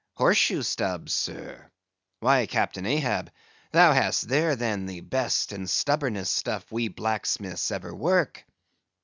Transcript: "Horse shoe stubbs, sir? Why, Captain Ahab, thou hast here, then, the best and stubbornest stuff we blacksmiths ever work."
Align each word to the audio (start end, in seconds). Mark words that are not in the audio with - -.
"Horse 0.15 0.37
shoe 0.39 0.63
stubbs, 0.63 1.13
sir? 1.13 1.69
Why, 2.21 2.47
Captain 2.47 2.87
Ahab, 2.87 3.31
thou 3.71 3.93
hast 3.93 4.31
here, 4.31 4.55
then, 4.55 4.87
the 4.87 5.01
best 5.01 5.51
and 5.51 5.69
stubbornest 5.69 6.33
stuff 6.35 6.71
we 6.71 6.87
blacksmiths 6.87 7.69
ever 7.69 7.93
work." 7.93 8.43